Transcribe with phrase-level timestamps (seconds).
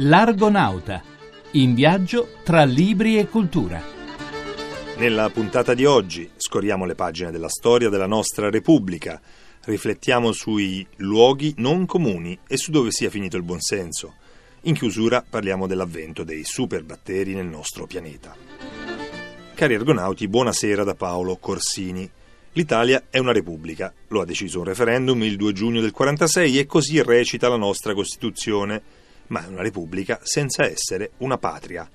[0.00, 1.02] L'Argonauta,
[1.52, 3.82] in viaggio tra libri e cultura.
[4.96, 9.20] Nella puntata di oggi scorriamo le pagine della storia della nostra Repubblica,
[9.64, 14.14] riflettiamo sui luoghi non comuni e su dove sia finito il buonsenso.
[14.62, 18.34] In chiusura parliamo dell'avvento dei superbatteri nel nostro pianeta.
[19.54, 22.08] Cari argonauti, buonasera da Paolo Corsini.
[22.52, 26.66] L'Italia è una repubblica, lo ha deciso un referendum il 2 giugno del 46 e
[26.66, 28.82] così recita la nostra Costituzione
[29.28, 31.88] ma è una repubblica senza essere una patria.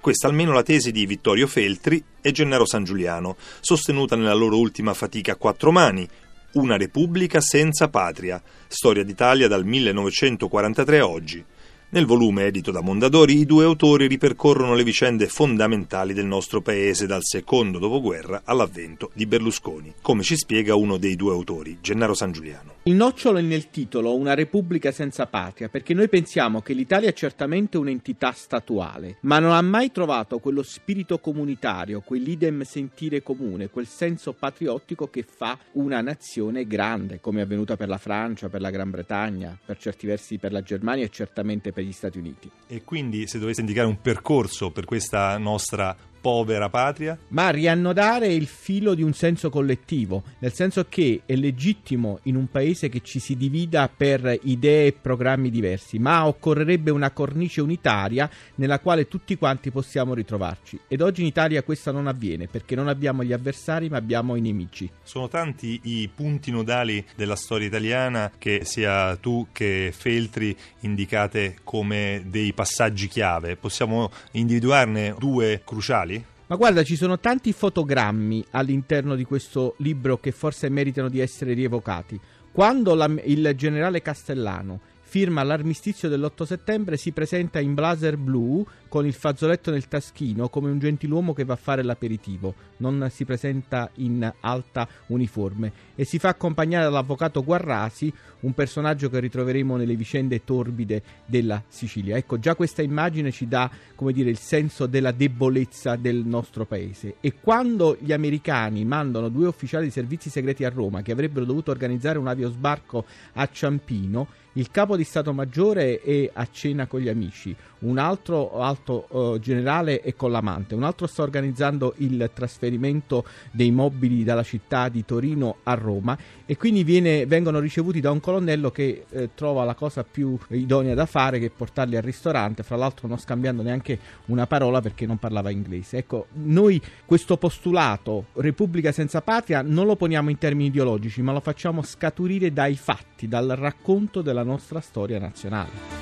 [0.00, 4.94] Questa almeno la tesi di Vittorio Feltri e Gennaro San Giuliano, sostenuta nella loro ultima
[4.94, 6.08] fatica a quattro mani,
[6.52, 11.44] Una repubblica senza patria, storia d'Italia dal 1943 a oggi.
[11.88, 17.06] Nel volume edito da Mondadori, i due autori ripercorrono le vicende fondamentali del nostro paese
[17.06, 22.32] dal secondo dopoguerra all'avvento di Berlusconi, come ci spiega uno dei due autori, Gennaro San
[22.32, 22.75] Giuliano.
[22.88, 27.12] Il nocciolo è nel titolo Una repubblica senza patria, perché noi pensiamo che l'Italia è
[27.12, 33.88] certamente un'entità statuale, ma non ha mai trovato quello spirito comunitario, quell'idem sentire comune, quel
[33.88, 38.70] senso patriottico che fa una nazione grande, come è avvenuta per la Francia, per la
[38.70, 42.48] Gran Bretagna, per certi versi per la Germania e certamente per gli Stati Uniti.
[42.68, 47.16] E quindi se dovesse indicare un percorso per questa nostra povera patria?
[47.28, 52.48] Ma riannodare il filo di un senso collettivo, nel senso che è legittimo in un
[52.48, 58.28] paese che ci si divida per idee e programmi diversi, ma occorrerebbe una cornice unitaria
[58.56, 60.80] nella quale tutti quanti possiamo ritrovarci.
[60.88, 64.40] Ed oggi in Italia questo non avviene perché non abbiamo gli avversari ma abbiamo i
[64.40, 64.90] nemici.
[65.04, 72.24] Sono tanti i punti nodali della storia italiana che sia tu che Feltri indicate come
[72.26, 73.54] dei passaggi chiave.
[73.54, 76.14] Possiamo individuarne due cruciali?
[76.48, 81.54] Ma guarda, ci sono tanti fotogrammi all'interno di questo libro che forse meritano di essere
[81.54, 82.20] rievocati.
[82.52, 89.06] Quando la, il generale Castellano firma l'armistizio dell'8 settembre, si presenta in blazer blu con
[89.06, 93.88] il fazzoletto nel taschino come un gentiluomo che va a fare l'aperitivo, non si presenta
[93.96, 100.42] in alta uniforme e si fa accompagnare dall'avvocato Guarrasi, un personaggio che ritroveremo nelle vicende
[100.44, 102.16] torbide della Sicilia.
[102.16, 107.16] Ecco, già questa immagine ci dà, come dire, il senso della debolezza del nostro paese.
[107.20, 111.70] E quando gli americani mandano due ufficiali di servizi segreti a Roma che avrebbero dovuto
[111.70, 117.08] organizzare un aviosbarco a Ciampino, il capo di Stato Maggiore è a cena con gli
[117.08, 123.24] amici, un altro alto uh, generale è con l'amante, un altro sta organizzando il trasferimento
[123.50, 126.16] dei mobili dalla città di Torino a Roma
[126.46, 130.94] e quindi viene, vengono ricevuti da un colonnello che eh, trova la cosa più idonea
[130.94, 135.18] da fare che portarli al ristorante, fra l'altro non scambiando neanche una parola perché non
[135.18, 135.98] parlava inglese.
[135.98, 141.40] Ecco, noi questo postulato Repubblica senza patria non lo poniamo in termini ideologici, ma lo
[141.40, 145.95] facciamo scaturire dai fatti, dal racconto della nostra storia nazionale.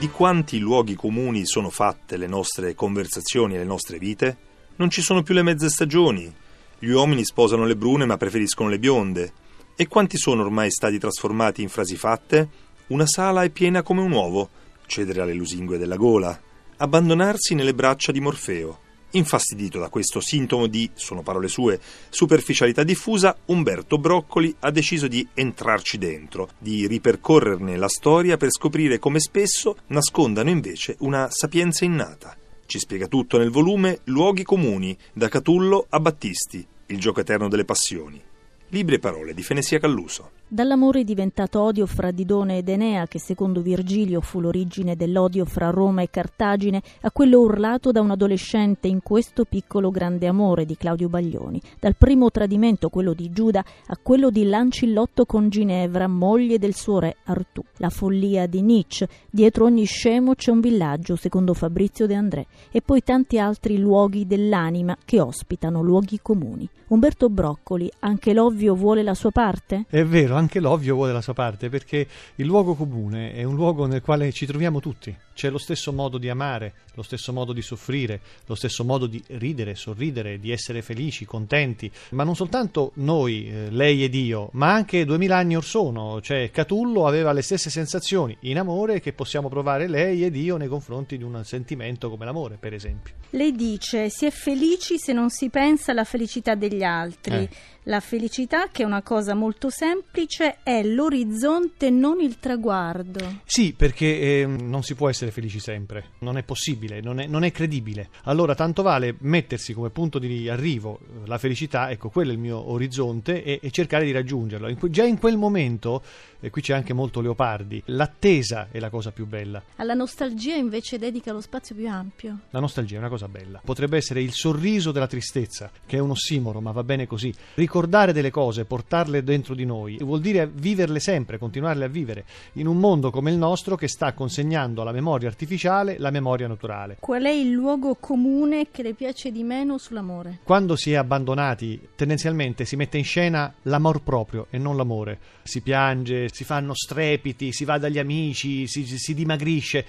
[0.00, 4.34] Di quanti luoghi comuni sono fatte le nostre conversazioni e le nostre vite?
[4.76, 6.34] Non ci sono più le mezze stagioni.
[6.78, 9.32] Gli uomini sposano le brune ma preferiscono le bionde.
[9.76, 12.48] E quanti sono ormai stati trasformati in frasi fatte?
[12.86, 14.48] Una sala è piena come un uovo,
[14.86, 16.40] cedere alle lusingue della gola,
[16.78, 18.78] abbandonarsi nelle braccia di Morfeo.
[19.12, 25.26] Infastidito da questo sintomo di, sono parole sue, superficialità diffusa, Umberto Broccoli ha deciso di
[25.34, 32.36] entrarci dentro, di ripercorrerne la storia per scoprire come spesso nascondano invece una sapienza innata.
[32.66, 37.64] Ci spiega tutto nel volume Luoghi comuni, da Catullo a Battisti, il gioco eterno delle
[37.64, 38.22] passioni.
[38.68, 40.39] Libri e parole di Fenesia Calluso.
[40.52, 46.02] Dall'amore diventato odio fra Didone ed Enea, che secondo Virgilio fu l'origine dell'odio fra Roma
[46.02, 51.08] e Cartagine, a quello urlato da un adolescente in questo piccolo grande amore di Claudio
[51.08, 51.62] Baglioni.
[51.78, 56.98] Dal primo tradimento, quello di Giuda, a quello di Lancillotto con Ginevra, moglie del suo
[56.98, 57.62] re Artù.
[57.76, 62.82] La follia di Nietzsche, dietro ogni scemo c'è un villaggio, secondo Fabrizio De André, e
[62.82, 66.68] poi tanti altri luoghi dell'anima che ospitano luoghi comuni.
[66.88, 69.84] Umberto Broccoli, anche l'ovvio vuole la sua parte?
[69.88, 72.06] È vero, anche l'ovvio vuole la sua parte, perché
[72.36, 75.16] il luogo comune è un luogo nel quale ci troviamo tutti.
[75.40, 79.24] C'è lo stesso modo di amare, lo stesso modo di soffrire, lo stesso modo di
[79.28, 84.74] ridere, sorridere, di essere felici, contenti, ma non soltanto noi, eh, lei ed io, ma
[84.74, 89.48] anche duemila anni or sono, cioè Catullo aveva le stesse sensazioni in amore che possiamo
[89.48, 93.14] provare lei ed io nei confronti di un sentimento come l'amore, per esempio.
[93.30, 97.34] Lei dice si è felici se non si pensa alla felicità degli altri.
[97.34, 97.48] Eh.
[97.84, 103.40] La felicità, che è una cosa molto semplice, è l'orizzonte, non il traguardo.
[103.46, 107.26] Sì, perché eh, non si può essere essere felici sempre, non è possibile, non è,
[107.26, 108.10] non è credibile.
[108.24, 112.40] Allora tanto vale mettersi come punto di arrivo eh, la felicità, ecco quello è il
[112.40, 114.68] mio orizzonte e, e cercare di raggiungerlo.
[114.68, 116.02] In, già in quel momento,
[116.40, 119.62] e qui c'è anche molto Leopardi, l'attesa è la cosa più bella.
[119.76, 122.40] Alla nostalgia invece dedica lo spazio più ampio.
[122.50, 123.60] La nostalgia è una cosa bella.
[123.64, 127.32] Potrebbe essere il sorriso della tristezza, che è un ossimoro, ma va bene così.
[127.54, 132.24] Ricordare delle cose, portarle dentro di noi, vuol dire viverle sempre, continuarle a vivere,
[132.54, 136.96] in un mondo come il nostro che sta consegnando alla memoria artificiale la memoria naturale.
[137.00, 140.40] Qual è il luogo comune che le piace di meno sull'amore?
[140.44, 145.18] Quando si è abbandonati, tendenzialmente si mette in scena l'amor proprio e non l'amore.
[145.42, 149.84] Si piange, si fanno strepiti, si va dagli amici, si, si dimagrisce.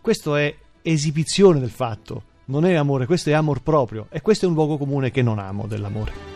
[0.00, 4.48] Questo è esibizione del fatto, non è amore, questo è amor proprio e questo è
[4.48, 6.35] un luogo comune che non amo dell'amore.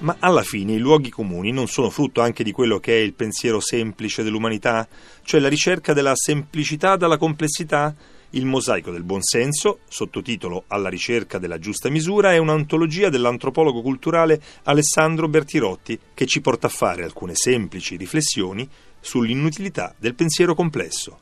[0.00, 3.12] Ma alla fine i luoghi comuni non sono frutto anche di quello che è il
[3.12, 4.88] pensiero semplice dell'umanità,
[5.22, 7.94] cioè la ricerca della semplicità dalla complessità?
[8.30, 15.28] Il mosaico del buonsenso, sottotitolo Alla ricerca della giusta misura, è un'antologia dell'antropologo culturale Alessandro
[15.28, 18.66] Bertirotti che ci porta a fare alcune semplici riflessioni
[19.00, 21.18] sull'inutilità del pensiero complesso.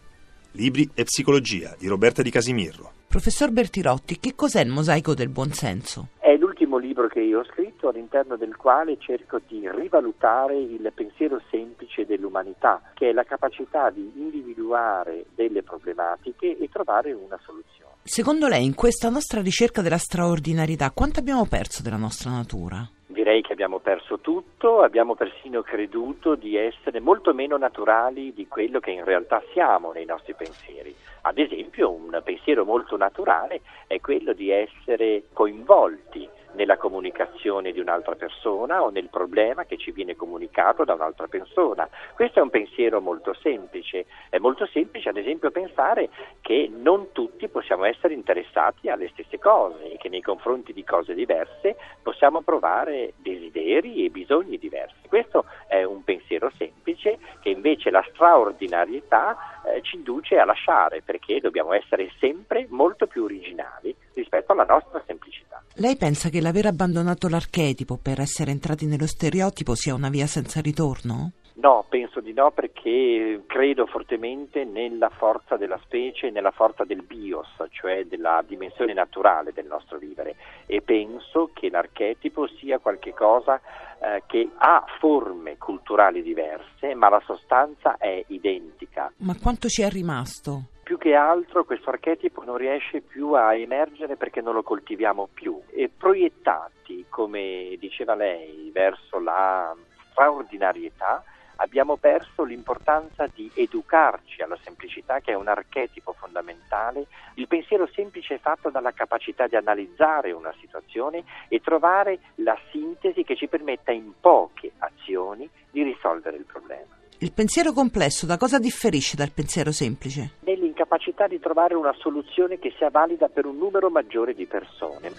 [0.52, 2.92] Libri e psicologia di Roberta Di Casimirro.
[3.08, 6.10] Professor Bertirotti, che cos'è il mosaico del buonsenso?
[6.18, 6.36] È
[6.78, 12.80] libro che io ho scritto all'interno del quale cerco di rivalutare il pensiero semplice dell'umanità,
[12.94, 17.92] che è la capacità di individuare delle problematiche e trovare una soluzione.
[18.02, 22.88] Secondo lei, in questa nostra ricerca della straordinarietà, quanto abbiamo perso della nostra natura?
[23.06, 28.80] Direi che abbiamo perso tutto, abbiamo persino creduto di essere molto meno naturali di quello
[28.80, 30.94] che in realtà siamo nei nostri pensieri.
[31.22, 38.14] Ad esempio, un pensiero molto naturale è quello di essere coinvolti nella comunicazione di un'altra
[38.14, 41.88] persona o nel problema che ci viene comunicato da un'altra persona.
[42.14, 44.06] Questo è un pensiero molto semplice.
[44.28, 46.08] È molto semplice, ad esempio, pensare
[46.40, 51.14] che non tutti possiamo essere interessati alle stesse cose e che nei confronti di cose
[51.14, 55.08] diverse possiamo provare desideri e bisogni diversi.
[55.08, 61.40] Questo è un pensiero semplice che invece la straordinarietà eh, ci induce a lasciare perché
[61.40, 65.62] dobbiamo essere sempre molto più originali rispetto alla nostra semplicità.
[65.74, 70.60] Lei pensa che l'aver abbandonato l'archetipo per essere entrati nello stereotipo sia una via senza
[70.60, 71.32] ritorno?
[71.60, 77.48] No, penso di no perché credo fortemente nella forza della specie, nella forza del bios,
[77.70, 80.36] cioè della dimensione naturale del nostro vivere
[80.66, 83.60] e penso che l'archetipo sia qualcosa
[84.00, 89.12] eh, che ha forme culturali diverse ma la sostanza è identica.
[89.18, 90.77] Ma quanto ci è rimasto?
[90.88, 95.60] Più che altro questo archetipo non riesce più a emergere perché non lo coltiviamo più
[95.68, 99.76] e proiettati, come diceva lei, verso la
[100.10, 101.22] straordinarietà,
[101.56, 107.04] abbiamo perso l'importanza di educarci alla semplicità che è un archetipo fondamentale.
[107.34, 113.24] Il pensiero semplice è fatto dalla capacità di analizzare una situazione e trovare la sintesi
[113.24, 116.96] che ci permetta in poche azioni di risolvere il problema.
[117.20, 120.36] Il pensiero complesso da cosa differisce dal pensiero semplice?
[120.78, 125.10] Nell'incapacità di trovare una soluzione che sia valida per un numero maggiore di persone.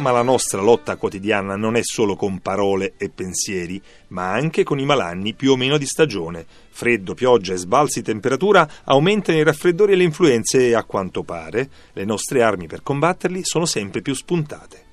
[0.00, 4.78] Ma la nostra lotta quotidiana non è solo con parole e pensieri, ma anche con
[4.78, 6.44] i malanni più o meno di stagione.
[6.68, 11.22] Freddo, pioggia e sbalzi di temperatura aumentano i raffreddori e le influenze e, a quanto
[11.22, 14.85] pare, le nostre armi per combatterli sono sempre più spuntate.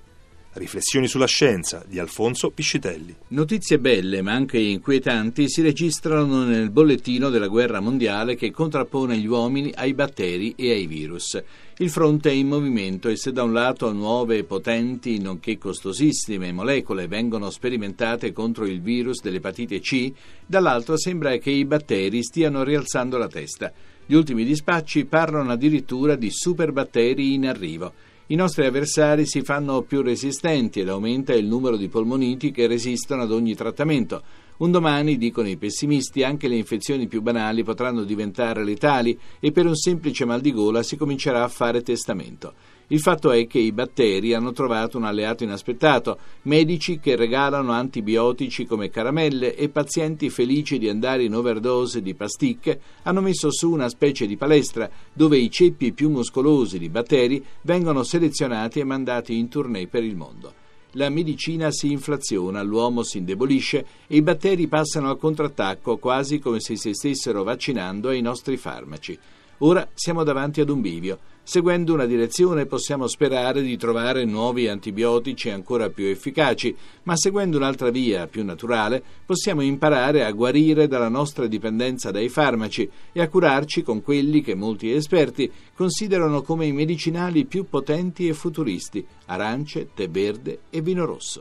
[0.55, 3.15] Riflessioni sulla scienza di Alfonso Piscitelli.
[3.29, 9.25] Notizie belle ma anche inquietanti si registrano nel bollettino della guerra mondiale che contrappone gli
[9.25, 11.41] uomini ai batteri e ai virus.
[11.77, 17.07] Il fronte è in movimento e se da un lato nuove, potenti, nonché costosissime molecole
[17.07, 20.11] vengono sperimentate contro il virus dell'epatite C,
[20.45, 23.73] dall'altro sembra che i batteri stiano rialzando la testa.
[24.05, 28.11] Gli ultimi dispacci parlano addirittura di superbatteri in arrivo.
[28.27, 33.23] I nostri avversari si fanno più resistenti ed aumenta il numero di polmoniti che resistono
[33.23, 34.23] ad ogni trattamento.
[34.57, 39.65] Un domani, dicono i pessimisti, anche le infezioni più banali potranno diventare letali e per
[39.65, 42.53] un semplice mal di gola si comincerà a fare testamento.
[42.87, 48.65] Il fatto è che i batteri hanno trovato un alleato inaspettato, medici che regalano antibiotici
[48.65, 53.87] come caramelle e pazienti felici di andare in overdose di pasticche hanno messo su una
[53.87, 59.47] specie di palestra dove i ceppi più muscolosi di batteri vengono selezionati e mandati in
[59.47, 60.53] tournée per il mondo.
[60.95, 66.59] La medicina si inflaziona, l'uomo si indebolisce e i batteri passano al contrattacco quasi come
[66.59, 69.17] se si stessero vaccinando ai nostri farmaci.
[69.65, 71.19] Ora siamo davanti ad un bivio.
[71.41, 77.89] Seguendo una direzione possiamo sperare di trovare nuovi antibiotici ancora più efficaci, ma seguendo un'altra
[77.89, 83.83] via più naturale possiamo imparare a guarire dalla nostra dipendenza dai farmaci e a curarci
[83.83, 90.09] con quelli che molti esperti considerano come i medicinali più potenti e futuristi, arance, tè
[90.09, 91.39] verde e vino rosso.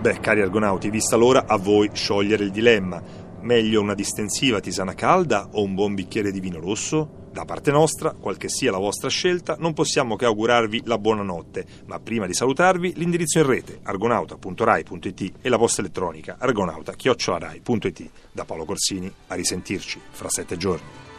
[0.00, 3.28] Beh, cari argonauti, vista l'ora, a voi sciogliere il dilemma.
[3.42, 7.28] Meglio una distensiva tisana calda o un buon bicchiere di vino rosso?
[7.32, 11.64] Da parte nostra, qual che sia la vostra scelta, non possiamo che augurarvi la buonanotte,
[11.86, 18.10] ma prima di salutarvi l'indirizzo in rete argonauta.rai.it e la posta elettronica argonauta.rai.it.
[18.32, 21.09] Da Paolo Corsini, a risentirci fra sette giorni.